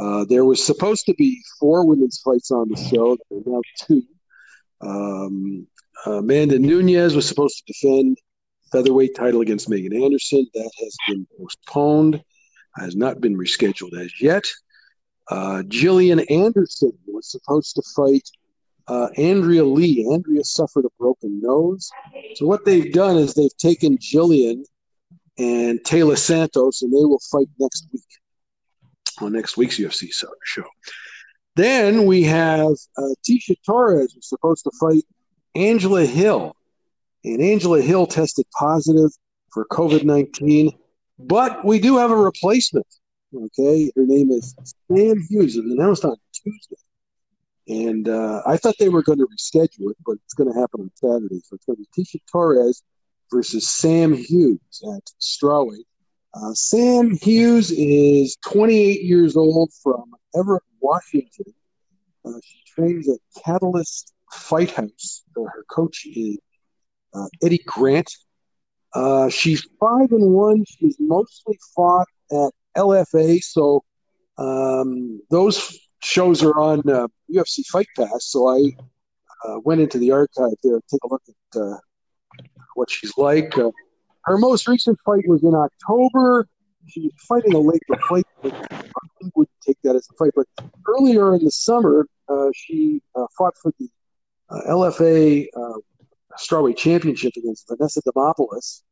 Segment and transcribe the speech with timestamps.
[0.00, 3.18] Uh, there was supposed to be four women's fights on the show.
[3.30, 4.02] There are now two.
[4.80, 5.66] Um,
[6.06, 8.16] Amanda Nunes was supposed to defend
[8.72, 10.46] featherweight title against Megan Anderson.
[10.54, 12.22] That has been postponed.
[12.76, 14.44] Has not been rescheduled as yet.
[15.28, 18.26] Uh, Jillian Anderson was supposed to fight
[18.88, 20.08] uh, Andrea Lee.
[20.10, 21.90] Andrea suffered a broken nose.
[22.36, 24.64] So what they've done is they've taken Jillian
[25.36, 28.02] and Taila Santos, and they will fight next week
[29.22, 30.12] on next week's UFC
[30.44, 30.64] show.
[31.56, 35.02] Then we have uh, Tecia Torres was supposed to fight
[35.54, 36.54] Angela Hill,
[37.24, 39.10] and Angela Hill tested positive
[39.52, 40.72] for COVID nineteen,
[41.18, 42.86] but we do have a replacement.
[43.34, 44.54] Okay, her name is
[44.88, 45.56] Sam Hughes.
[45.56, 46.76] It was announced on Tuesday,
[47.68, 50.80] and uh, I thought they were going to reschedule it, but it's going to happen
[50.82, 51.40] on Saturday.
[51.44, 52.82] So it's going to be Tecia Torres
[53.30, 55.84] versus Sam Hughes at strawweight.
[56.32, 61.52] Uh, Sam Hughes is 28 years old from Everett, Washington.
[62.24, 65.24] Uh, she trains at Catalyst Fight House.
[65.36, 66.38] Uh, her coach is
[67.14, 68.12] uh, Eddie Grant.
[68.94, 70.64] Uh, she's five and one.
[70.66, 73.82] She's mostly fought at LFA, so
[74.38, 78.26] um, those shows are on UFC Fight Pass.
[78.26, 78.70] So I
[79.64, 81.80] went into the archive there to take a look at
[82.74, 83.52] what she's like.
[84.30, 86.46] Her most recent fight was in October.
[86.86, 88.54] She was fighting a late replacement.
[88.70, 90.46] I would take that as a fight, but
[90.86, 93.88] earlier in the summer, uh, she uh, fought for the
[94.48, 95.78] uh, LFA uh,
[96.38, 98.82] strawweight championship against Vanessa Demopoulos,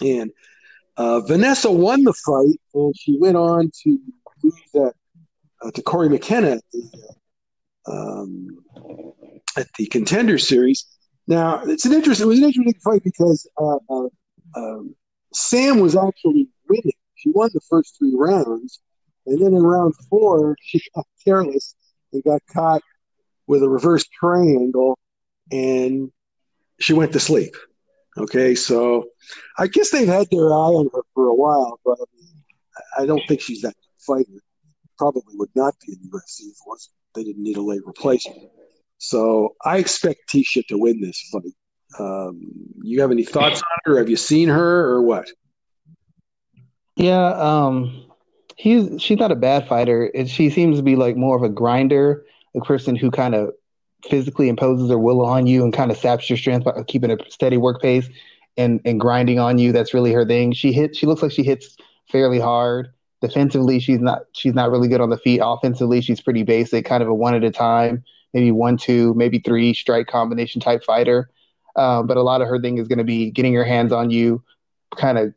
[0.00, 0.30] and
[0.96, 3.98] uh, Vanessa won the fight, and she went on to
[4.42, 4.94] lose that
[5.60, 7.14] uh, to Cory McKenna at the
[7.92, 8.48] um,
[9.54, 10.86] at the Contender Series.
[11.26, 12.26] Now, it's an interesting.
[12.26, 13.78] It was an interesting fight because um,
[15.34, 16.92] Sam was actually winning.
[17.14, 18.80] She won the first three rounds,
[19.26, 21.74] and then in round four, she got careless
[22.12, 22.82] and got caught
[23.46, 24.98] with a reverse triangle,
[25.50, 26.10] and
[26.80, 27.54] she went to sleep.
[28.16, 29.06] Okay, so
[29.58, 31.98] I guess they've had their eye on her for a while, but
[32.98, 33.74] I, don't think she's that
[34.06, 34.42] fighter.
[34.98, 37.84] Probably would not be in the UFC if it was they didn't need a late
[37.86, 38.50] replacement.
[38.98, 41.54] So I expect Tecia to win this fight.
[41.98, 42.40] Um,
[42.82, 43.98] you have any thoughts on her?
[43.98, 45.28] Have you seen her or what?
[46.96, 48.06] Yeah, um,
[48.56, 50.10] he's she's not a bad fighter.
[50.14, 53.52] It, she seems to be like more of a grinder, a person who kind of
[54.08, 57.16] physically imposes her will on you and kind of saps your strength by keeping a
[57.30, 58.08] steady work pace
[58.56, 59.72] and and grinding on you.
[59.72, 60.52] That's really her thing.
[60.52, 60.96] She hit.
[60.96, 61.76] She looks like she hits
[62.10, 62.92] fairly hard.
[63.20, 65.40] Defensively, she's not she's not really good on the feet.
[65.42, 68.04] Offensively, she's pretty basic, kind of a one at a time,
[68.34, 71.30] maybe one, two, maybe three strike combination type fighter.
[71.76, 74.10] Um, but a lot of her thing is going to be getting her hands on
[74.10, 74.42] you,
[74.96, 75.32] kind of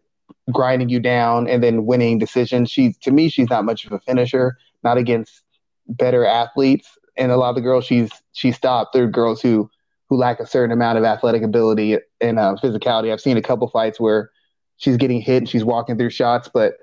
[0.52, 2.70] grinding you down, and then winning decisions.
[2.70, 4.58] She, to me, she's not much of a finisher.
[4.84, 5.42] Not against
[5.88, 8.94] better athletes, and a lot of the girls she's she stopped.
[8.94, 9.70] They're girls who
[10.10, 13.12] who lack a certain amount of athletic ability and uh, physicality.
[13.12, 14.30] I've seen a couple fights where
[14.78, 16.76] she's getting hit and she's walking through shots, but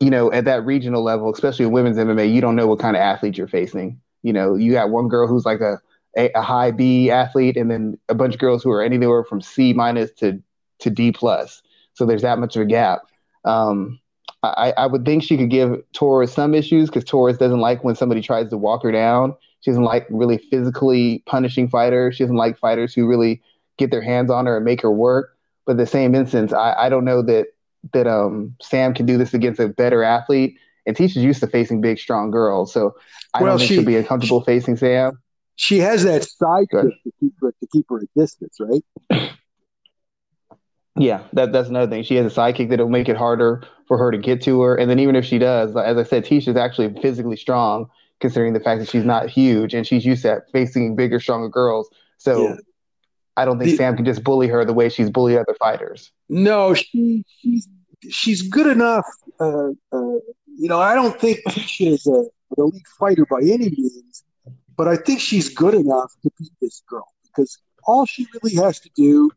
[0.00, 2.96] you know, at that regional level, especially in women's MMA, you don't know what kind
[2.96, 4.00] of athlete you're facing.
[4.22, 5.80] You know, you got one girl who's like a
[6.16, 9.40] a, a, high B athlete, and then a bunch of girls who are anywhere from
[9.40, 10.42] C minus to
[10.80, 11.62] to D plus.
[11.94, 13.02] So there's that much of a gap.
[13.44, 13.98] Um,
[14.42, 17.94] I, I would think she could give Torres some issues because Torres doesn't like when
[17.94, 19.36] somebody tries to walk her down.
[19.60, 22.16] She doesn't like really physically punishing fighters.
[22.16, 23.40] She doesn't like fighters who really
[23.78, 25.36] get their hands on her and make her work.
[25.64, 27.48] But the same instance, I, I don't know that
[27.92, 30.56] that um, Sam can do this against a better athlete.
[30.86, 32.96] And Tecia's used to facing big, strong girls, so
[33.34, 35.21] I well, don't think she, will be uncomfortable she, facing Sam
[35.62, 38.84] she has that side to keep her to keep her at distance, right?
[40.94, 42.02] Yeah, that that's another thing.
[42.02, 44.76] She has a sidekick that'll make it harder for her to get to her.
[44.76, 47.88] And then even if she does, as I said, Tecia's actually physically strong,
[48.20, 51.88] considering the fact that she's not huge and she's used to facing bigger, stronger girls.
[52.18, 52.56] So yeah.
[53.38, 56.12] I don't think the, Sam can just bully her the way she's bullied other fighters.
[56.28, 57.66] No, she she's
[58.10, 59.06] she's good enough.
[59.40, 60.18] Uh, uh,
[60.58, 62.28] you know, I don't think she is a, an
[62.58, 64.11] elite fighter by any means,
[64.76, 68.80] but I think she's good enough to beat this girl because all she really has
[68.80, 69.30] to do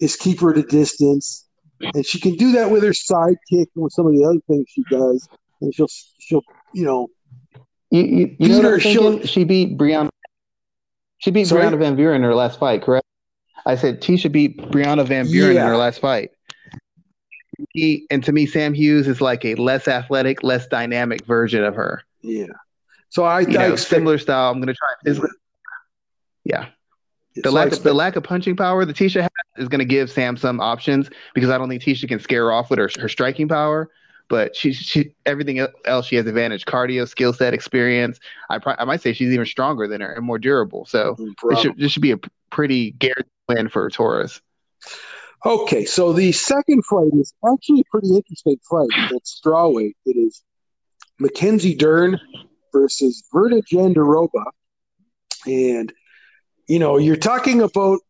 [0.00, 1.48] is keep her at a distance,
[1.80, 4.66] and she can do that with her sidekick and with some of the other things
[4.68, 5.28] she does,
[5.60, 5.88] and she'll
[6.18, 6.42] she'll
[6.72, 7.08] you know.
[7.90, 8.78] You, you, you know her,
[9.26, 10.10] she beat Brianna.
[11.18, 11.62] She beat Sorry?
[11.62, 13.06] Brianna Van Buren in her last fight, correct?
[13.66, 15.62] I said Tecia beat Brianna Van Buren yeah.
[15.62, 16.30] in her last fight.
[17.72, 21.74] He, and to me, Sam Hughes is like a less athletic, less dynamic version of
[21.74, 22.02] her.
[22.22, 22.46] Yeah.
[23.10, 24.50] So I, you I know, expect, similar style.
[24.50, 25.30] I'm going to try physically.
[26.44, 26.68] Yeah.
[27.34, 29.84] The so lack of the lack of punching power that Tecia has is going to
[29.84, 33.08] give Sam some options because I don't think Tecia can scare off with her her
[33.08, 33.90] striking power.
[34.28, 38.18] But she she everything else she has advantage: cardio, skill set, experience.
[38.50, 40.84] I I might say she's even stronger than her and more durable.
[40.84, 41.16] So
[41.48, 42.18] this should, this should be a
[42.50, 44.42] pretty guaranteed win for Torres.
[45.46, 48.88] Okay, so the second fight is actually a pretty interesting fight.
[49.12, 49.94] It's strawweight.
[50.04, 50.42] It is
[51.18, 52.20] Mackenzie Dern
[52.72, 54.44] versus Virna Jandiroba.
[55.46, 55.92] And,
[56.66, 58.00] you know, you're talking about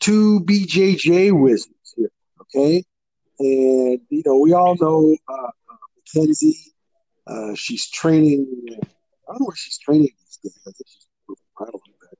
[0.00, 2.10] two BJJ wizards here,
[2.40, 2.84] okay?
[3.38, 5.50] And, you know, we all know uh,
[5.96, 6.58] Mackenzie.
[7.26, 8.74] Uh, she's training, I
[9.28, 10.58] don't know where she's training these days.
[10.66, 12.18] I think she's a little bit.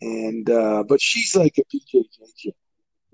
[0.00, 2.52] And, uh, but she's like a BJJ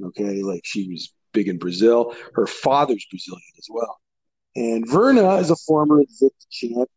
[0.04, 2.14] Okay, like she was big in Brazil.
[2.34, 3.98] Her father's Brazilian as well.
[4.56, 6.90] And Virna is a former Invicta champ.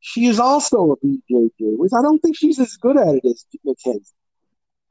[0.00, 3.44] She is also a BJJ, which I don't think she's as good at it as
[3.64, 4.12] Mackenzie.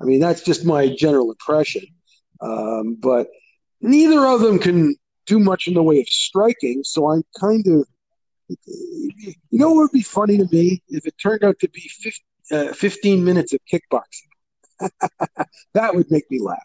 [0.02, 1.84] I mean, that's just my general impression.
[2.42, 3.28] Um, but
[3.82, 4.96] neither of them can
[5.26, 6.84] do much in the way of striking.
[6.84, 7.88] So I'm kind of,
[8.48, 11.82] you know, what would be funny to me if it turned out to be
[12.52, 14.30] 15, uh, 15 minutes of kickboxing.
[15.74, 16.60] that would make me laugh.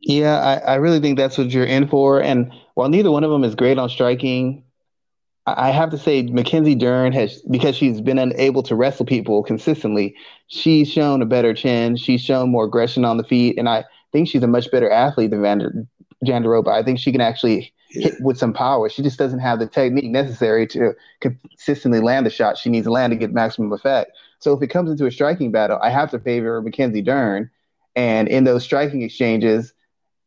[0.00, 2.22] Yeah, I, I really think that's what you're in for.
[2.22, 4.63] And while neither one of them is great on striking,
[5.46, 10.16] I have to say Mackenzie Dern has because she's been unable to wrestle people consistently.
[10.46, 11.96] She's shown a better chin.
[11.96, 15.30] She's shown more aggression on the feet, and I think she's a much better athlete
[15.30, 15.86] than Vander,
[16.24, 16.68] Jandiroba.
[16.68, 18.08] I think she can actually yeah.
[18.08, 18.88] hit with some power.
[18.88, 22.92] She just doesn't have the technique necessary to consistently land the shot she needs to
[22.92, 24.12] land to get maximum effect.
[24.38, 27.50] So if it comes into a striking battle, I have to favor Mackenzie Dern.
[27.96, 29.74] And in those striking exchanges,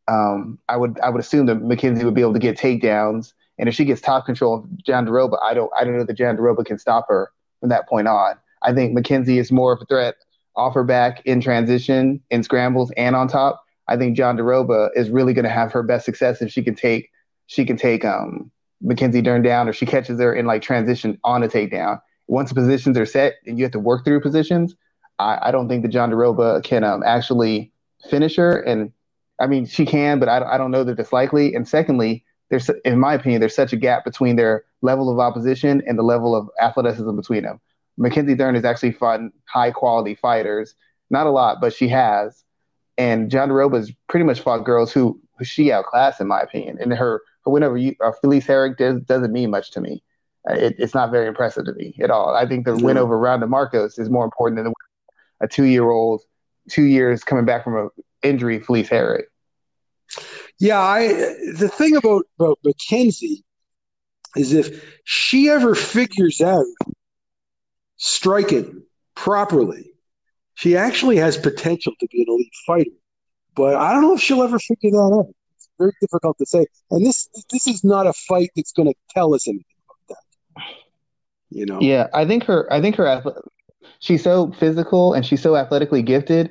[0.06, 3.68] um, I would I would assume that Mackenzie would be able to get takedowns, and
[3.68, 6.78] if she gets top control of Jandiroba, I don't I don't know that Jandiroba can
[6.78, 8.36] stop her from that point on.
[8.62, 10.16] I think Mackenzie is more of a threat
[10.56, 13.62] off her back in transition, in scrambles, and on top.
[13.86, 17.10] I think Jandiroba is really going to have her best success if she can take
[17.46, 18.50] she can take um,
[18.80, 22.00] Mackenzie Dern down, or she catches her in like transition on a takedown.
[22.26, 24.74] Once positions are set and you have to work through positions,
[25.18, 27.72] I, I don't think that Jandiroba can um, actually
[28.08, 28.92] finish her and
[29.40, 31.54] I mean, she can, but I, I don't know that it's likely.
[31.54, 35.82] And secondly, there's, in my opinion, there's such a gap between their level of opposition
[35.86, 37.60] and the level of athleticism between them.
[37.96, 40.74] Mackenzie Dern has actually fought high quality fighters,
[41.10, 42.44] not a lot, but she has.
[42.96, 46.78] And Jandiroba has pretty much fought girls who, who she outclassed, in my opinion.
[46.80, 50.02] And her, her win over you, uh, Felice Herrig does, doesn't mean much to me.
[50.48, 52.34] Uh, it, it's not very impressive to me at all.
[52.34, 54.72] I think the win over Randa Markos is more important than
[55.40, 56.22] a two year old,
[56.70, 57.90] two years coming back from an
[58.22, 59.24] injury Felice Herrig.
[60.58, 61.08] Yeah, I
[61.54, 63.44] the thing about, about Mackenzie
[64.36, 66.64] is if she ever figures out
[67.96, 68.82] striking
[69.14, 69.90] properly,
[70.54, 72.90] she actually has potential to be an elite fighter.
[73.54, 75.34] But I don't know if she'll ever figure that out.
[75.56, 76.66] It's very difficult to say.
[76.90, 80.16] And this this is not a fight that's going to tell us anything about
[80.56, 80.64] that.
[81.50, 81.80] You know.
[81.80, 83.22] Yeah, I think her I think her
[84.00, 86.50] she's so physical and she's so athletically gifted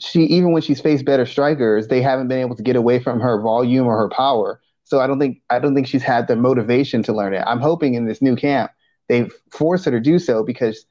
[0.00, 3.20] she even when she's faced better strikers, they haven't been able to get away from
[3.20, 4.60] her volume or her power.
[4.84, 7.42] So I don't think I don't think she's had the motivation to learn it.
[7.46, 8.70] I'm hoping in this new camp
[9.08, 10.86] they force her to do so because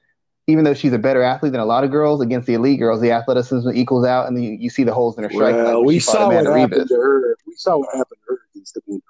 [0.48, 3.02] even though she's a better athlete than a lot of girls against the elite girls,
[3.02, 5.56] the athleticism equals out, and the, you see the holes in her strike.
[5.56, 7.38] Well, we saw what happened to her.
[7.46, 9.04] We saw what happened to her against Amanda.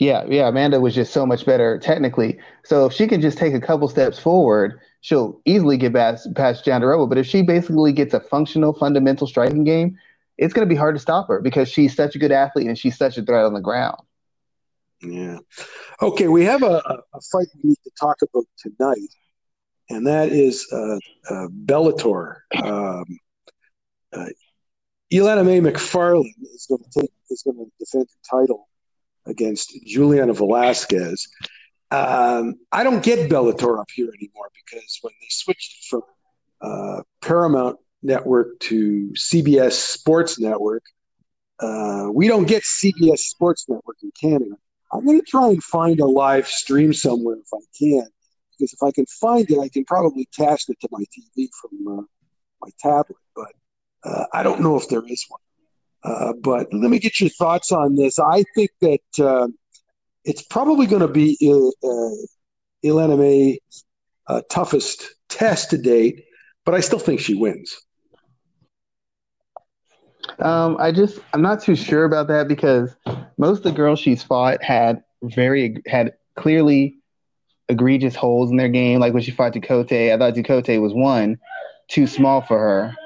[0.00, 2.38] Yeah, yeah, Amanda was just so much better technically.
[2.64, 6.64] So if she can just take a couple steps forward she'll easily get past, past
[6.64, 7.08] Jandiroba.
[7.08, 9.98] But if she basically gets a functional, fundamental striking game,
[10.38, 12.78] it's going to be hard to stop her because she's such a good athlete and
[12.78, 13.98] she's such a threat on the ground.
[15.02, 15.38] Yeah.
[16.02, 16.82] Okay, we have a,
[17.14, 18.98] a fight we need to talk about tonight,
[19.88, 20.96] and that is uh,
[21.30, 22.36] uh, Bellator.
[22.62, 23.04] Um,
[24.12, 24.26] uh,
[25.12, 28.68] Ilima-Lei Macfarlane is going to take is going to defend the title
[29.26, 31.26] against Juliana Velasquez.
[31.90, 36.02] Um, I don't get Bellator up here anymore because when they switched from
[36.60, 40.84] uh, Paramount Network to CBS Sports Network,
[41.58, 44.54] uh, we don't get CBS Sports Network in Canada.
[44.92, 48.06] I'm going to try and find a live stream somewhere if I can,
[48.52, 51.98] because if I can find it, I can probably cast it to my TV from
[51.98, 52.02] uh,
[52.60, 53.18] my tablet.
[53.34, 53.52] But
[54.04, 55.40] uh, I don't know if there is one.
[56.02, 58.18] Uh, but let me get your thoughts on this.
[58.18, 59.48] I think that uh,
[60.24, 63.84] it's probably going to be uh, Ilima-Lei's
[64.26, 66.24] uh, toughest test to date,
[66.64, 67.74] but I still think she wins.
[70.38, 72.94] Um, I just I'm not too sure about that because
[73.36, 76.96] most of the girls she's fought had very had clearly
[77.68, 79.00] egregious holes in their game.
[79.00, 81.38] Like when she fought Ducote, I thought Ducote was one
[81.88, 82.96] too small for her,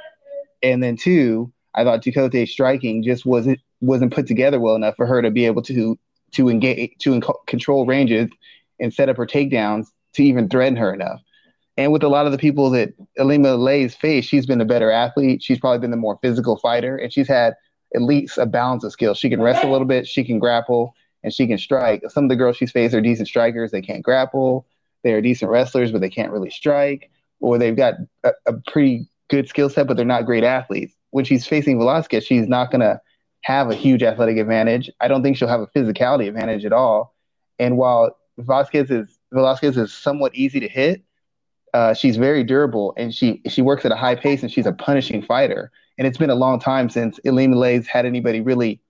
[0.62, 5.06] and then two, I thought Ducote's striking just wasn't wasn't put together well enough for
[5.06, 5.98] her to be able to
[6.34, 8.30] to engage to control ranges
[8.80, 11.20] and set up her takedowns to even threaten her enough.
[11.76, 15.42] And with a lot of the people that Ilima-Lei's faced, she's been a better athlete.
[15.42, 17.54] She's probably been the more physical fighter, and she's had
[17.94, 19.18] at least a balance of skills.
[19.18, 22.02] She can wrestle a little bit, she can grapple, and she can strike.
[22.08, 23.70] Some of the girls she's faced are decent strikers.
[23.70, 24.66] They can't grapple.
[25.02, 27.10] They're decent wrestlers, but they can't really strike.
[27.40, 30.94] Or they've got a, a pretty good skill set, but they're not great athletes.
[31.10, 33.00] When she's facing Velasquez, she's not going to
[33.44, 34.90] have a huge athletic advantage.
[35.00, 37.14] I don't think she'll have a physicality advantage at all.
[37.58, 41.02] And while Velasquez is Velasquez is somewhat easy to hit,
[41.74, 44.72] uh, she's very durable and she she works at a high pace and she's a
[44.72, 45.70] punishing fighter.
[45.98, 48.80] And it's been a long time since Ilima-Lei's had anybody really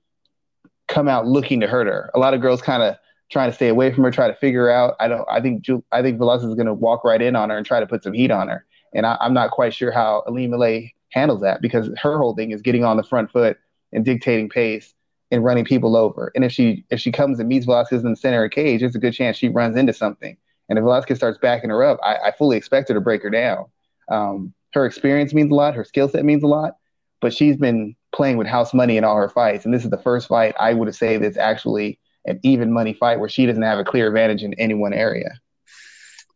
[0.87, 2.11] come out looking to hurt her.
[2.15, 2.97] A lot of girls kind of
[3.31, 4.95] trying to stay away from her, try to figure out.
[5.01, 5.27] I don't.
[5.29, 7.81] I think I think Velasquez is going to walk right in on her and try
[7.81, 8.65] to put some heat on her.
[8.95, 12.53] And I, am not quite sure how Ilima Ley handles that because her whole thing
[12.53, 13.59] is getting on the front foot
[13.95, 14.95] and dictating pace
[15.31, 16.31] and running people over.
[16.35, 18.81] And if she if she comes and meets Velasquez in the center of the cage,
[18.81, 20.37] there's a good chance she runs into something.
[20.69, 23.31] And if Velasquez starts backing her up, I, I fully expect her to break her
[23.31, 23.67] down.
[24.11, 25.75] Um, her experience means a lot.
[25.75, 26.77] Her skill set means a lot.
[27.21, 29.65] But she's been playing with house money in all her fights.
[29.65, 33.19] And this is the first fight I would say that's actually an even money fight
[33.21, 35.31] where she doesn't have a clear advantage in any one area.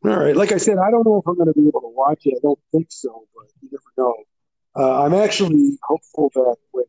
[0.04, 0.36] All right.
[0.36, 2.34] Like I said, I don't know if I'm going to be able to watch it.
[2.36, 4.14] I don't think so, but you never know.
[4.76, 6.84] Uh, I'm actually hopeful that when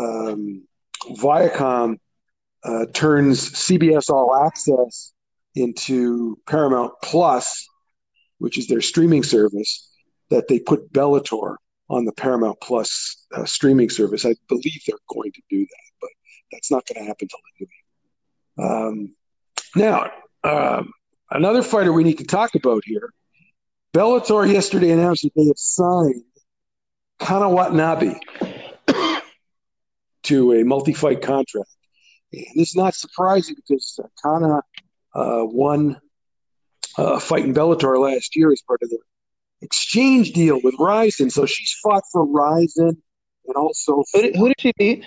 [0.00, 0.66] um,
[1.16, 1.96] Viacom
[2.64, 5.12] uh, turns CBS All Access
[5.54, 7.66] into Paramount Plus,
[8.38, 9.92] which is their streaming service,
[10.30, 11.56] that they put Bellator
[11.88, 14.24] on the Paramount Plus uh, streaming service.
[14.24, 16.10] I believe they're going to do that, but
[16.52, 17.66] that's not going to happen until the
[18.62, 19.14] um,
[19.74, 20.10] Now,
[20.44, 20.92] um,
[21.30, 23.12] another fighter we need to talk about here.
[23.94, 26.22] Bellator yesterday announced that they have signed
[27.18, 28.14] Kana Watanabe
[30.30, 31.70] to a multi-fight contract.
[32.32, 34.62] And this is not surprising because uh, Kana
[35.14, 36.00] uh, won
[36.98, 38.98] uh, a fight in Bellator last year as part of the
[39.60, 41.30] exchange deal with Rizin.
[41.30, 42.96] So she's fought for Rizin
[43.46, 44.04] and also.
[44.12, 45.04] Who did, who did she beat?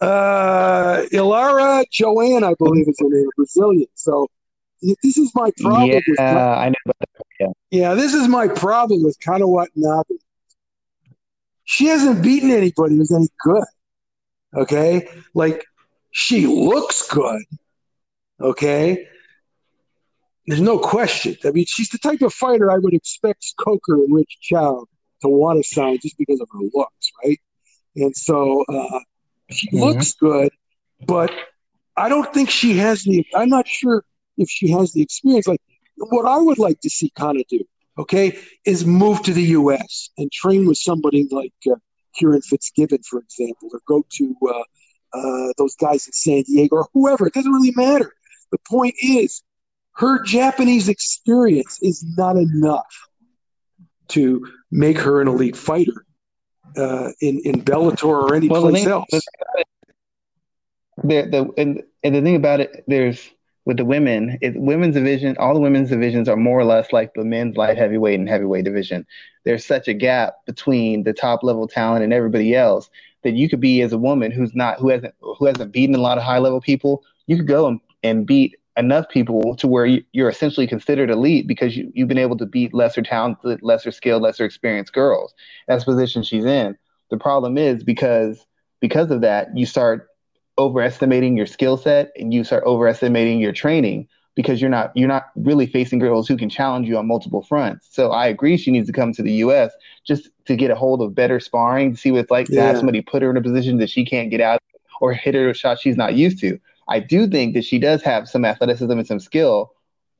[0.00, 3.88] Uh, Ilara Joanne, I believe is her name, Brazilian.
[3.94, 4.28] So
[4.82, 6.00] this is my problem.
[6.18, 6.74] Yeah, I know.
[7.40, 7.46] Yeah.
[7.70, 10.14] yeah, this is my problem with Kana Watanabe.
[11.64, 13.64] She hasn't beaten anybody who's any good.
[14.54, 15.64] Okay, like
[16.10, 17.42] she looks good,
[18.40, 19.06] Okay.
[20.46, 21.36] There's no question.
[21.44, 24.86] I mean, she's the type of fighter I would expect Coker and Rich Chou
[25.22, 27.40] to want to sign just because of her looks, right?
[27.96, 29.00] And so uh,
[29.50, 29.78] she mm-hmm.
[29.78, 30.50] looks good,
[31.04, 31.32] but
[31.96, 33.26] I don't think she has the.
[33.34, 34.04] I'm not sure
[34.36, 35.48] if she has the experience.
[35.48, 35.62] Like
[35.96, 37.64] what I would like to see Kana do,
[37.98, 40.10] okay, is move to the U.S.
[40.16, 41.76] and train with somebody like uh,
[42.16, 44.62] Kieran Fitzgibbon, for example, or go to uh,
[45.12, 47.26] uh, those guys in San Diego or whoever.
[47.26, 48.12] It doesn't really matter.
[48.52, 49.42] The point is,
[49.96, 53.08] her Japanese experience is not enough
[54.08, 56.04] to make her an elite fighter
[56.76, 59.08] uh, in in Bellator or any well, place else.
[61.02, 63.30] The, the and, and the thing about it, there's
[63.66, 67.12] with the women, it, women's division, all the women's divisions are more or less like
[67.14, 69.04] the men's light heavyweight and heavyweight division.
[69.44, 72.88] There's such a gap between the top level talent and everybody else
[73.24, 76.00] that you could be as a woman who's not who hasn't who hasn't beaten a
[76.00, 77.04] lot of high level people.
[77.26, 81.48] You could go and and beat enough people to where you, are essentially considered elite
[81.48, 85.34] because you, you've been able to beat lesser talented, lesser skilled, lesser experienced girls.
[85.66, 86.76] That's the position she's in.
[87.10, 88.46] The problem is because
[88.80, 90.08] because of that, you start
[90.58, 95.30] overestimating your skill set and you start overestimating your training because you're not you're not
[95.34, 97.88] really facing girls who can challenge you on multiple fronts.
[97.90, 99.72] So I agree she needs to come to the US
[100.06, 102.60] just to get a hold of better sparring, to see what it's like yeah.
[102.60, 104.60] to have somebody put her in a position that she can't get out
[105.00, 106.58] or hit her a shot she's not used to.
[106.88, 109.72] I do think that she does have some athleticism and some skill.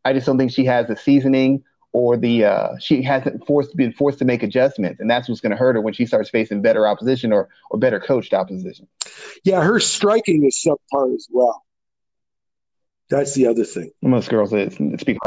[0.04, 1.62] I just don't think she has the seasoning
[1.92, 5.50] or the uh, she hasn't forced been forced to make adjustments, and that's what's going
[5.50, 8.86] to hurt her when she starts facing better opposition or or better coached opposition.
[9.44, 11.62] Yeah, her striking is subpar as well.
[13.08, 13.90] That's the other thing.
[14.02, 15.18] Most girls is speak.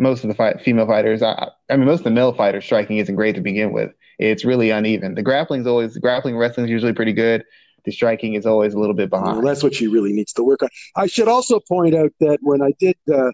[0.00, 2.98] Most of the fight, female fighters, I, I mean, most of the male fighters striking
[2.98, 3.90] isn't great to begin with.
[4.20, 5.16] It's really uneven.
[5.16, 7.44] The grappling is always grappling wrestling is usually pretty good.
[7.84, 9.38] The striking is always a little bit behind.
[9.38, 10.68] Well, that's what she really needs to work on.
[10.94, 13.32] I should also point out that when I did uh,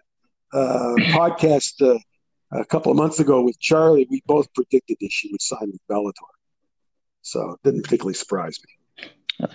[0.53, 1.99] uh, podcast uh,
[2.51, 5.81] a couple of months ago with Charlie, we both predicted that she would sign with
[5.89, 6.13] Bellator.
[7.21, 9.47] So it didn't particularly surprise me.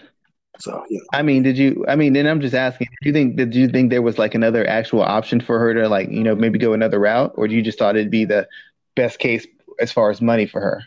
[0.61, 1.01] So yeah.
[1.15, 1.85] I mean, did you?
[1.89, 2.89] I mean, then I'm just asking.
[3.01, 3.37] Do you think?
[3.37, 6.35] Did you think there was like another actual option for her to like you know
[6.35, 8.47] maybe go another route, or do you just thought it'd be the
[8.95, 9.47] best case
[9.81, 10.83] as far as money for her?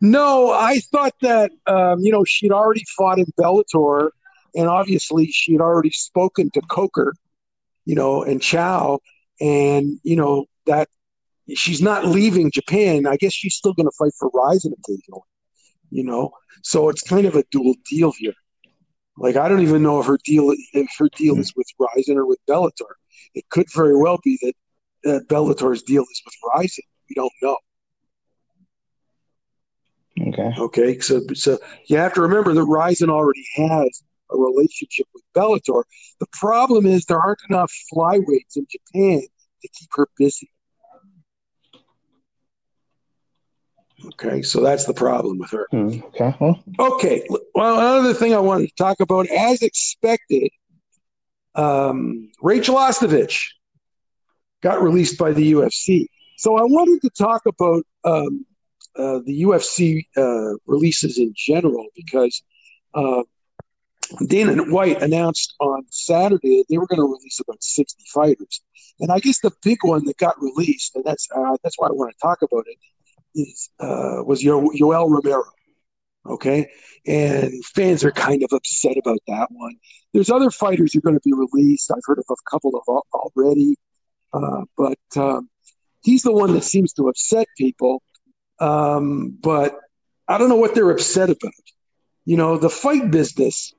[0.00, 4.10] No, I thought that um, you know she'd already fought in Bellator,
[4.54, 7.12] and obviously she'd already spoken to Coker,
[7.84, 8.98] you know, and Chou,
[9.40, 10.88] and you know that
[11.54, 13.06] she's not leaving Japan.
[13.06, 15.22] I guess she's still going to fight for Rizin occasionally,
[15.90, 16.30] you know.
[16.62, 18.34] So it's kind of a dual deal here.
[19.16, 22.26] Like I don't even know if her deal if her deal is with Rizin or
[22.26, 22.92] with Bellator.
[23.34, 24.54] It could very well be that
[25.10, 26.84] uh, Bellator's deal is with Rizin.
[27.08, 27.56] We don't know.
[30.28, 30.52] Okay.
[30.58, 30.98] Okay.
[31.00, 35.82] So so you have to remember that Rizin already has a relationship with Bellator.
[36.20, 39.22] The problem is there aren't enough flyweights in Japan
[39.62, 40.50] to keep her busy.
[44.20, 45.68] Okay, so that's the problem with her.
[45.70, 46.34] Hmm, okay.
[46.40, 46.62] Well.
[46.78, 47.26] Okay.
[47.54, 50.50] Well, another thing I wanted to talk about, as expected,
[51.54, 53.46] um, Rachel Ostovich
[54.60, 56.06] got released by the UFC.
[56.36, 58.44] So I wanted to talk about um,
[58.96, 62.42] uh, the UFC uh, releases in general because
[62.94, 63.22] uh,
[64.26, 68.62] Dana White announced on Saturday that they were going to release about 60 fighters.
[69.00, 71.92] And I guess the big one that got released, and that's uh, that's why I
[71.92, 72.76] want to talk about it,
[73.38, 75.44] is uh, was Yo- Yoel Romero.
[76.26, 76.68] Okay,
[77.06, 79.74] and fans are kind of upset about that one.
[80.12, 81.90] There's other fighters who are going to be released.
[81.90, 82.82] I've heard of a couple of
[83.14, 83.76] already,
[84.32, 85.48] uh, but um,
[86.02, 88.02] he's the one that seems to upset people.
[88.60, 89.78] Um, but
[90.26, 91.52] I don't know what they're upset about.
[92.24, 93.72] You know, the fight business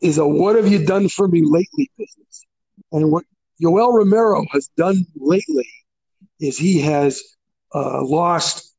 [0.00, 2.46] is a "What have you done for me lately?" business,
[2.92, 3.24] and what
[3.62, 5.68] Yoel Romero has done lately
[6.40, 7.22] is he has
[7.74, 8.69] uh, lost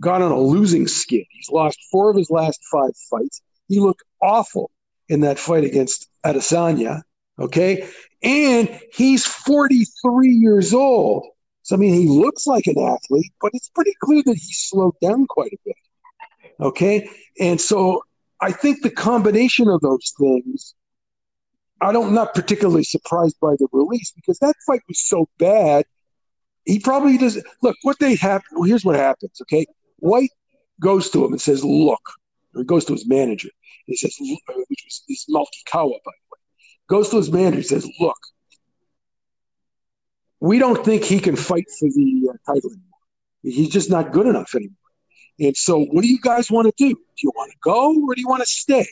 [0.00, 1.24] gone on a losing skid.
[1.30, 3.42] He's lost four of his last five fights.
[3.68, 4.70] He looked awful
[5.08, 7.02] in that fight against Adesanya.
[7.38, 7.88] Okay.
[8.22, 11.26] And he's 43 years old.
[11.62, 14.94] So, I mean, he looks like an athlete, but it's pretty clear that he slowed
[15.02, 15.76] down quite a bit.
[16.60, 17.10] Okay.
[17.38, 18.02] And so
[18.40, 20.74] I think the combination of those things,
[21.80, 25.84] I don't, not particularly surprised by the release because that fight was so bad.
[26.64, 28.42] He probably doesn't look what they have.
[28.52, 29.40] Well, here's what happens.
[29.42, 29.66] Okay.
[29.98, 30.30] White
[30.80, 32.02] goes to him and says, "Look,"
[32.54, 33.48] or he goes to his manager.
[33.86, 35.26] And He says, which was this
[35.70, 36.40] Kawa, by the way,
[36.88, 37.56] goes to his manager.
[37.56, 38.18] And says, "Look,
[40.40, 42.84] we don't think he can fight for the uh, title anymore.
[43.42, 44.74] He's just not good enough anymore.
[45.40, 46.94] And so, what do you guys want to do?
[46.94, 48.86] Do you want to go or do you want to stay?"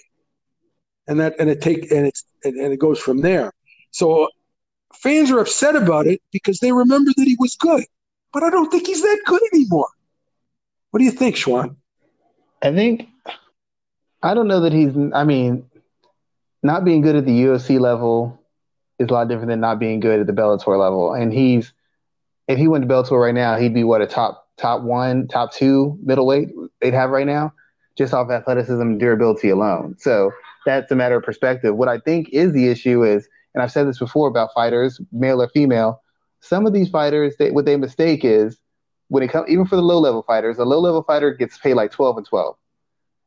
[1.07, 3.53] And that and it take and it's and, and it goes from there.
[3.93, 4.29] So
[4.95, 7.85] fans are upset about it because they remember that he was good,
[8.33, 9.89] but I don't think he's that good anymore.
[10.97, 11.77] What do you think, Schwan?
[12.63, 13.07] I think
[14.23, 14.95] I don't know that he's.
[15.13, 15.69] I mean,
[16.63, 18.41] not being good at the UFC level
[18.99, 21.13] is a lot different than not being good at the Bellator level.
[21.13, 21.75] And he's
[22.49, 25.53] if he went to Bellator right now, he'd be what a top top one, top
[25.53, 26.49] two middleweight
[26.81, 27.53] they'd have right now,
[27.99, 29.97] just off athleticism and durability alone.
[29.99, 30.33] So
[30.65, 31.77] that's a matter of perspective.
[31.77, 35.43] What I think is the issue is, and I've said this before about fighters, male
[35.43, 36.03] or female,
[36.41, 38.57] some of these fighters, they, what they mistake is
[39.09, 41.75] when it comes even for the low level fighters, a low level fighter gets paid
[41.75, 42.57] like 12 and 12.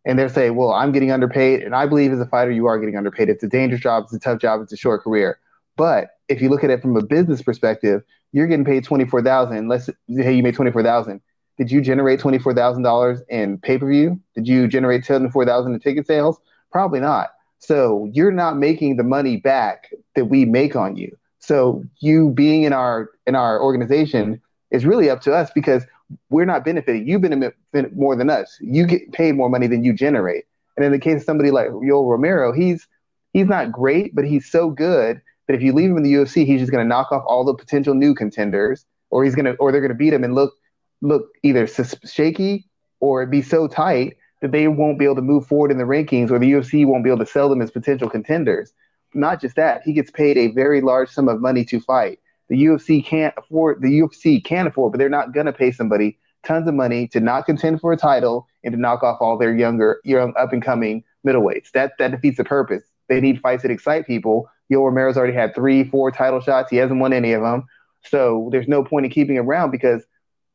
[0.05, 1.61] And they're saying, well, I'm getting underpaid.
[1.61, 3.29] And I believe as a fighter, you are getting underpaid.
[3.29, 4.05] It's a dangerous job.
[4.05, 4.61] It's a tough job.
[4.61, 5.39] It's a short career.
[5.75, 9.67] But if you look at it from a business perspective, you're getting paid 24,000.
[9.67, 11.21] Let's say hey, you made 24,000.
[11.57, 14.19] Did you generate $24,000 in pay-per-view?
[14.35, 16.39] Did you generate 74,000 in ticket sales?
[16.71, 17.31] Probably not.
[17.59, 21.17] So you're not making the money back that we make on you.
[21.39, 25.83] So you being in our in our organization is really up to us because
[26.29, 27.07] we're not benefiting.
[27.07, 27.55] You benefit
[27.95, 28.57] more than us.
[28.61, 30.45] You get paid more money than you generate.
[30.75, 32.87] And in the case of somebody like Yoel Romero, he's
[33.33, 36.45] he's not great, but he's so good that if you leave him in the UFC,
[36.45, 39.55] he's just going to knock off all the potential new contenders, or he's going to,
[39.55, 40.53] or they're going to beat him and look
[41.01, 41.67] look either
[42.05, 42.67] shaky
[42.99, 46.31] or be so tight that they won't be able to move forward in the rankings,
[46.31, 48.73] or the UFC won't be able to sell them as potential contenders.
[49.13, 52.19] Not just that, he gets paid a very large sum of money to fight
[52.49, 53.81] the UFC can't afford.
[53.81, 57.45] The UFC can afford, but they're not gonna pay somebody tons of money to not
[57.45, 61.03] contend for a title and to knock off all their younger, young up and coming
[61.25, 61.71] middleweights.
[61.71, 62.83] That that defeats the purpose.
[63.07, 64.49] They need fights that excite people.
[64.71, 66.69] Yoel Romero's already had three, four title shots.
[66.69, 67.65] He hasn't won any of them.
[68.03, 70.03] So there's no point in keeping him around because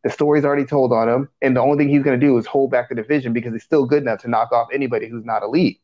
[0.04, 1.28] the story's already told on him.
[1.42, 3.64] And the only thing he's going to do is hold back the division because he's
[3.64, 5.80] still good enough to knock off anybody who's not elite.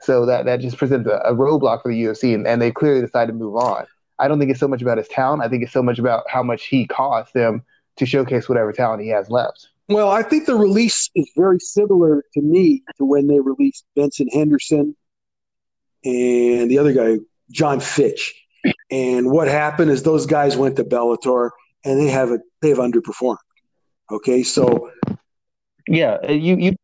[0.00, 2.34] So that, that just presents a, a roadblock for the UFC.
[2.34, 3.86] And, and they clearly decided to move on.
[4.22, 5.42] I don't think it's so much about his talent.
[5.42, 7.64] I think it's so much about how much he costs them
[7.96, 9.68] to showcase whatever talent he has left.
[9.88, 14.28] Well, I think the release is very similar to me to when they released Benson
[14.28, 14.96] Henderson
[16.04, 17.18] and the other guy,
[17.50, 18.32] John Fitch.
[18.90, 21.50] And what happened is those guys went to Bellator
[21.84, 23.38] and they have a, they have underperformed.
[24.10, 24.90] Okay, so
[25.88, 26.76] yeah, uh, you you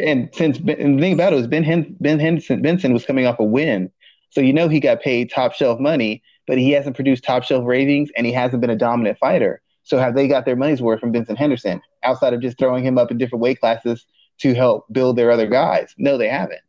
[0.00, 3.26] and since and the thing about it was Ben Hen, Ben Henderson Benson was coming
[3.26, 3.90] off a win,
[4.30, 7.64] so you know he got paid top shelf money, but he hasn't produced top shelf
[7.66, 9.60] ratings and he hasn't been a dominant fighter.
[9.82, 12.98] So have they got their money's worth from Benson Henderson outside of just throwing him
[12.98, 14.04] up in different weight classes
[14.38, 15.94] to help build their other guys?
[15.96, 16.60] No, they haven't.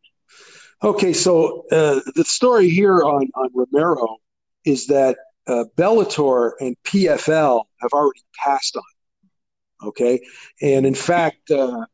[0.82, 4.18] Okay, so uh, the story here on on Romero
[4.64, 5.16] is that
[5.48, 9.88] uh, Bellator and PFL have already passed on.
[9.88, 10.20] Okay,
[10.62, 11.86] and in fact, uh,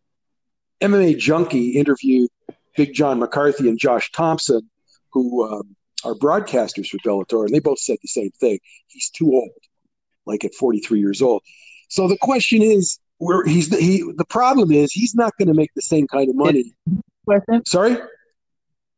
[0.83, 2.29] MMA Junkie interviewed
[2.77, 4.68] Big John McCarthy and Josh Thompson,
[5.12, 8.59] who um, are broadcasters for Bellator, and they both said the same thing.
[8.88, 9.51] He's too old,
[10.27, 11.43] like at 43 years old.
[11.88, 14.03] So the question is, where he's the, he.
[14.17, 16.75] The problem is he's not going to make the same kind of money.
[17.25, 17.64] Question?
[17.67, 17.97] Sorry,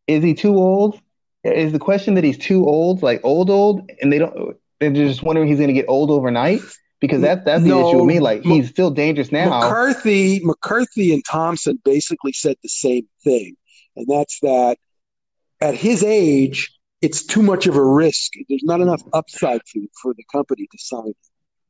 [0.07, 1.01] is he too old?
[1.45, 4.57] Is the question that he's too old, like old, old, and they don't?
[4.81, 6.61] They're just wondering he's going to get old overnight
[7.01, 8.21] because that's that's the no, issue with me.
[8.21, 9.61] Like he's still dangerous now.
[9.61, 13.57] McCarthy, McCarthy, and Thompson basically said the same thing,
[13.97, 14.79] and that's that
[15.61, 18.33] at his age, it's too much of a risk.
[18.49, 21.13] There's not enough upside for, for the company to sign.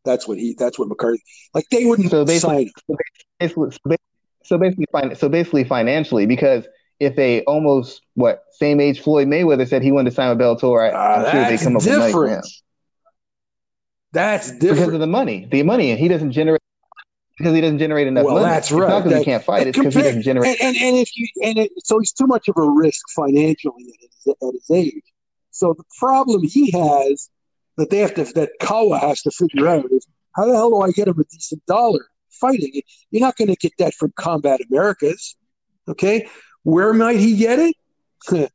[0.04, 0.54] That's what he.
[0.56, 1.22] That's what McCarthy.
[1.52, 2.70] Like they wouldn't so sign.
[2.88, 2.96] So
[3.38, 3.98] basically,
[4.44, 6.66] so basically, so basically, financially, because
[7.00, 10.92] if a almost what same age Floyd Mayweather said he wanted to sign with Bellator,
[10.92, 11.82] I, am uh, sure they come up different.
[11.82, 12.42] with money for him.
[14.12, 15.48] That's different because of the money.
[15.50, 16.60] The money, and he doesn't generate
[17.36, 18.46] because he doesn't generate enough well, money.
[18.46, 18.84] that's right.
[18.84, 19.66] It's not because he can't fight.
[19.66, 20.60] It's because he doesn't generate.
[20.60, 23.92] And, and, and if you and it, so he's too much of a risk financially
[23.92, 25.02] at his, at his age.
[25.56, 27.30] So the problem he has
[27.78, 30.82] that they have to that Kawa has to figure out is how the hell do
[30.82, 32.82] I get him a decent dollar fighting?
[33.10, 35.34] You're not going to get that from Combate Americas,
[35.88, 36.28] okay?
[36.62, 37.74] Where might he get it?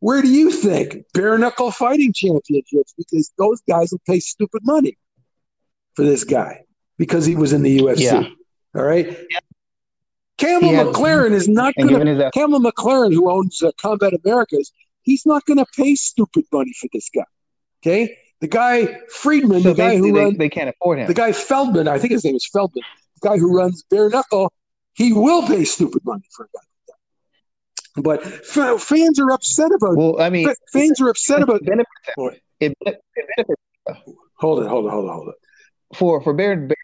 [0.00, 1.04] Where do you think?
[1.14, 4.98] Bare knuckle fighting championships because those guys will pay stupid money
[5.94, 6.64] for this guy
[6.98, 8.00] because he was in the UFC.
[8.00, 8.28] Yeah.
[8.74, 9.06] All right.
[9.06, 9.38] Yeah.
[10.36, 12.30] Campbell McLaren is not going to.
[12.34, 14.70] Campbell McLaren, who owns uh, Combate Americas,
[15.06, 17.24] he's not going to pay stupid money for this guy.
[17.82, 18.18] Okay.
[18.40, 21.06] The guy Friedman, so the guy who they, runs, they can't afford him.
[21.06, 22.84] The guy Feldman, I think his name is Feldman.
[23.22, 24.52] The guy who runs bare knuckle,
[24.92, 26.60] he will pay stupid money for a guy
[28.04, 28.26] like that.
[28.26, 29.96] but f- fans are upset about.
[29.96, 31.64] Well, I mean, fans are upset about.
[31.64, 31.88] Benefits,
[32.60, 32.98] it, it
[33.36, 33.62] benefits.
[34.34, 35.96] Hold it, hold it, hold it, hold it.
[35.96, 36.76] For for Bear, Bear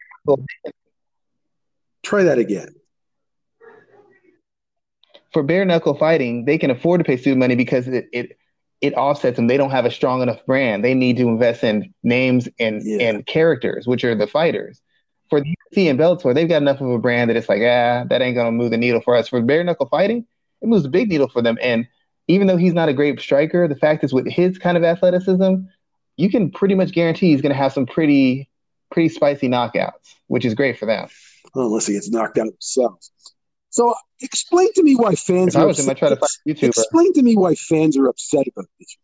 [2.01, 2.73] Try that again.
[5.33, 8.37] For bare knuckle fighting, they can afford to pay student money because it, it
[8.81, 9.47] it offsets them.
[9.47, 10.83] They don't have a strong enough brand.
[10.83, 13.09] They need to invest in names and yeah.
[13.09, 14.81] and characters, which are the fighters.
[15.29, 18.03] For the UFC and Bellator, they've got enough of a brand that it's like, ah,
[18.09, 19.29] that ain't gonna move the needle for us.
[19.29, 20.25] For bare knuckle fighting,
[20.61, 21.57] it moves a big needle for them.
[21.61, 21.87] And
[22.27, 25.55] even though he's not a great striker, the fact is with his kind of athleticism,
[26.17, 28.49] you can pretty much guarantee he's going to have some pretty
[28.91, 31.07] pretty spicy knockouts, which is great for them.
[31.55, 32.99] Well, unless he gets knocked out himself.
[33.73, 35.97] So explain to me why fans if are upset.
[36.45, 38.97] Him, explain to me why fans are upset about this.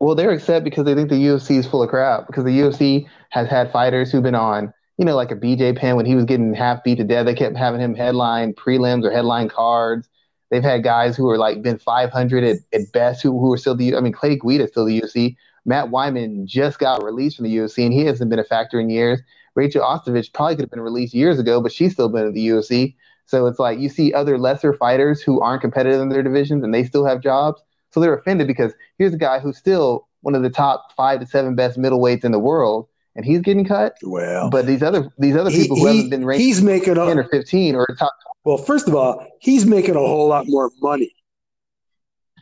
[0.00, 2.26] Well, they're upset because they think the UFC is full of crap.
[2.26, 5.96] Because the UFC has had fighters who've been on you know, like a BJ Penn
[5.96, 7.26] when he was getting half beat to death.
[7.26, 10.08] They kept having him headline prelims or headline cards.
[10.50, 13.74] They've had guys who are like been 500 at, at best who, who are still
[13.74, 15.36] the, I mean, Clay Guida still the UFC.
[15.64, 18.90] Matt Wiman just got released from the UFC and he hasn't been a factor in
[18.90, 19.20] years.
[19.54, 22.48] Rachel Ostovich probably could have been released years ago, but she's still been at the
[22.48, 22.94] UFC.
[23.26, 26.74] So it's like you see other lesser fighters who aren't competitive in their divisions and
[26.74, 27.62] they still have jobs.
[27.90, 31.26] So they're offended because here's a guy who's still one of the top five to
[31.26, 33.96] seven best middleweights in the world and he's getting cut.
[34.02, 37.18] Well, but these other these other people he, who haven't been ranked, he's making ten
[37.18, 38.12] a, or fifteen or top.
[38.44, 41.14] Well, first of all, he's making a whole lot more money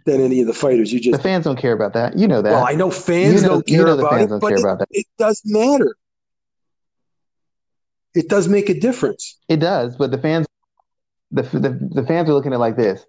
[0.06, 0.92] than any of the fighters.
[0.92, 2.16] You just the fans don't care about that.
[2.16, 2.50] You know that.
[2.50, 4.86] Well, I know fans you know, don't care you know about it, but it, about
[4.90, 5.96] it does matter.
[8.14, 9.38] It does make a difference.
[9.48, 10.46] It does, but the fans,
[11.30, 13.04] the, the the fans are looking at it like this.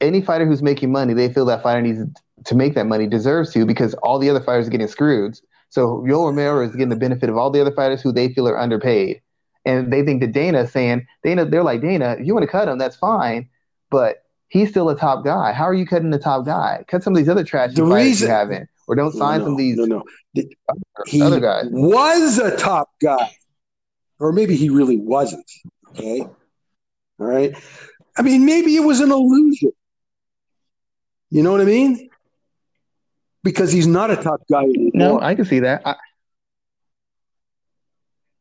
[0.00, 2.02] Any fighter who's making money, they feel that fighter needs
[2.44, 5.38] to make that money deserves to because all the other fighters are getting screwed.
[5.68, 8.48] So Yoel Romero is getting the benefit of all the other fighters who they feel
[8.48, 9.22] are underpaid.
[9.64, 12.50] And they think that Dana is saying, Dana, they're like, Dana, if you want to
[12.50, 13.48] cut him, that's fine.
[13.90, 15.52] But he's still a top guy.
[15.52, 16.84] How are you cutting the top guy?
[16.88, 18.68] Cut some of these other trash the fighters reason, you haven't.
[18.88, 20.04] Or don't sign no, some of these no, no.
[20.68, 21.66] Other, he other guys.
[21.70, 23.30] was a top guy.
[24.20, 25.50] Or maybe he really wasn't.
[25.88, 26.20] Okay.
[26.20, 27.54] All right.
[28.16, 29.72] I mean, maybe it was an illusion.
[31.30, 32.10] You know what I mean?
[33.42, 34.90] Because he's not a top guy anymore.
[34.94, 35.82] No, I can see that.
[35.86, 35.94] I,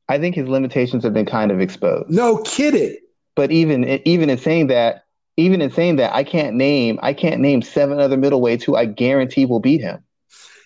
[0.09, 2.09] I think his limitations have been kind of exposed.
[2.09, 2.97] No kidding.
[3.35, 5.05] But even even in saying that,
[5.37, 8.85] even in saying that, I can't name I can't name seven other middleweights who I
[8.85, 10.03] guarantee will beat him.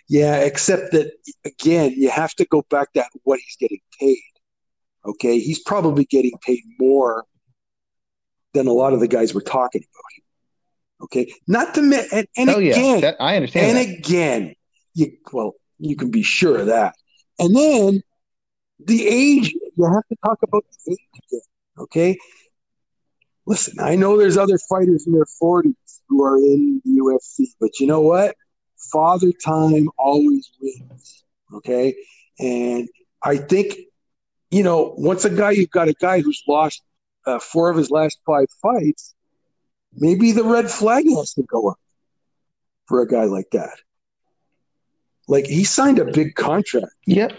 [0.09, 1.11] Yeah, except that
[1.45, 4.17] again, you have to go back to what he's getting paid.
[5.05, 7.25] Okay, he's probably getting paid more
[8.53, 11.05] than a lot of the guys we're talking about.
[11.05, 13.01] Okay, not to and, and oh, again, yeah.
[13.01, 13.77] that, I understand.
[13.77, 13.97] And that.
[13.99, 14.55] again,
[14.93, 16.95] you well, you can be sure of that.
[17.39, 18.01] And then
[18.79, 21.41] the age, you have to talk about the age again.
[21.77, 22.17] Okay,
[23.45, 25.73] listen, I know there's other fighters in their 40s
[26.07, 28.35] who are in the UFC, but you know what?
[28.91, 31.23] Father time always wins.
[31.53, 31.95] Okay,
[32.39, 32.87] and
[33.23, 33.75] I think
[34.53, 36.83] you know, once a guy you've got a guy who's lost
[37.25, 39.15] uh, four of his last five fights,
[39.95, 41.79] maybe the red flag has to go up
[42.85, 43.77] for a guy like that.
[45.27, 46.93] Like he signed a big contract.
[47.07, 47.31] Yep.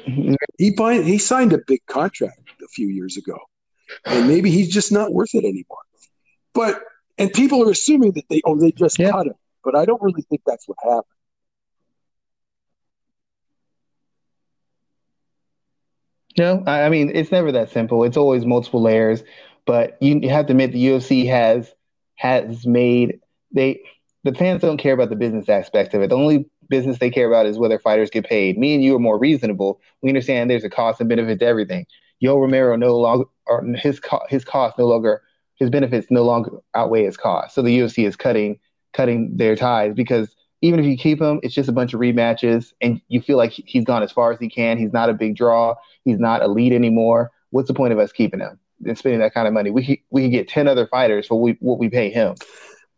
[0.59, 3.39] He bind, he signed a big contract a few years ago,
[4.07, 5.85] and maybe he's just not worth it anymore.
[6.53, 6.83] But
[7.19, 9.13] and people are assuming that they oh they just yep.
[9.13, 11.05] cut him, but I don't really think that's what happened.
[16.39, 18.05] No, I mean it's never that simple.
[18.05, 19.23] It's always multiple layers,
[19.67, 21.73] but you, have to admit the UFC has
[22.17, 23.21] has made
[23.53, 23.81] they
[24.25, 26.09] the fans don't care about the business aspect of it.
[26.11, 28.59] The only business they care about is whether fighters get paid.
[28.59, 29.81] Me and you are more reasonable.
[30.03, 31.87] We understand there's a cost and benefit to everything.
[32.21, 33.27] Yo Romero no longer
[33.77, 35.23] his co- his cost no longer
[35.57, 37.55] his benefits no longer outweigh his cost.
[37.55, 38.59] So the UFC is cutting
[38.93, 42.73] cutting their ties because even if you keep him, it's just a bunch of rematches,
[42.81, 44.79] and you feel like he's gone as far as he can.
[44.79, 45.75] He's not a big draw.
[46.05, 47.31] He's not elite anymore.
[47.51, 49.71] What's the point of us keeping him and spending that kind of money?
[49.71, 52.37] We we can get ten other fighters for we, what we pay him.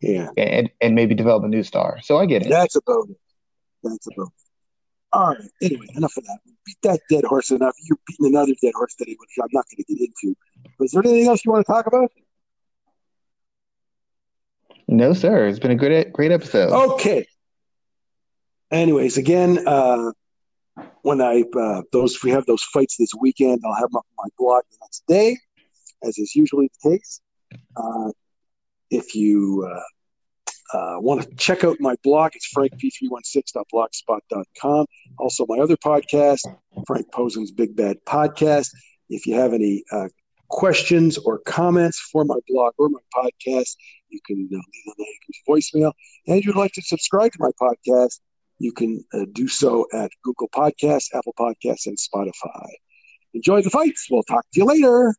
[0.01, 1.99] Yeah, and and maybe develop a new star.
[2.01, 2.49] So I get it.
[2.49, 3.17] That's about it.
[3.83, 4.33] That's about it.
[5.13, 5.49] All right.
[5.61, 6.39] Anyway, enough of that.
[6.45, 7.75] We beat that dead horse enough.
[7.83, 10.35] You're beating another dead horse today, which I'm not going to get into.
[10.77, 12.11] But is there anything else you want to talk about?
[14.89, 15.47] No, sir.
[15.47, 16.71] It's been a great great episode.
[16.93, 17.25] Okay
[18.71, 20.11] anyways, again, uh,
[21.07, 24.25] when I uh, those we have those fights this weekend, I'll have them up on
[24.25, 25.37] my blog the next day,
[26.03, 27.21] as is usually the case.
[27.77, 28.11] Uh,
[28.91, 29.83] if you uh,
[30.77, 34.85] uh, want to check out my blog, it's frankp316.blogspot.com.
[35.17, 36.41] Also, my other podcast,
[36.85, 38.67] Frank Posen's Big Bad Podcast.
[39.09, 40.09] If you have any uh,
[40.49, 43.77] questions or comments for my blog or my podcast,
[44.09, 44.65] you can leave on
[44.97, 45.05] the
[45.47, 45.93] voicemail.
[46.27, 48.19] And if you'd like to subscribe to my podcast,
[48.59, 52.67] you can uh, do so at Google Podcasts, Apple Podcasts, and Spotify.
[53.33, 54.07] Enjoy the fights.
[54.09, 55.13] We'll talk to you later.